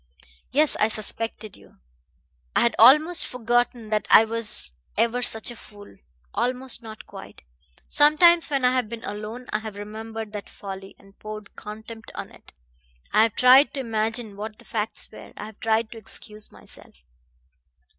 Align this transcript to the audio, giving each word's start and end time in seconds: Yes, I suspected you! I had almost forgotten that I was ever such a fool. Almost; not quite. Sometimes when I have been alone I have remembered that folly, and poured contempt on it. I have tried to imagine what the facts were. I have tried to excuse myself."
Yes, 0.49 0.75
I 0.79 0.87
suspected 0.87 1.55
you! 1.55 1.77
I 2.55 2.61
had 2.61 2.75
almost 2.79 3.27
forgotten 3.27 3.89
that 3.89 4.07
I 4.09 4.25
was 4.25 4.73
ever 4.97 5.21
such 5.21 5.51
a 5.51 5.55
fool. 5.55 5.95
Almost; 6.33 6.81
not 6.81 7.05
quite. 7.05 7.43
Sometimes 7.87 8.49
when 8.49 8.65
I 8.65 8.73
have 8.73 8.89
been 8.89 9.03
alone 9.03 9.45
I 9.53 9.59
have 9.59 9.75
remembered 9.75 10.33
that 10.33 10.49
folly, 10.49 10.95
and 10.97 11.19
poured 11.19 11.55
contempt 11.55 12.11
on 12.15 12.31
it. 12.31 12.51
I 13.13 13.21
have 13.21 13.35
tried 13.35 13.75
to 13.75 13.79
imagine 13.79 14.35
what 14.35 14.57
the 14.57 14.65
facts 14.65 15.07
were. 15.11 15.33
I 15.37 15.45
have 15.45 15.59
tried 15.59 15.91
to 15.91 15.99
excuse 15.99 16.51
myself." 16.51 16.95